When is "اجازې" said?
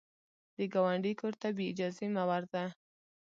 1.71-2.07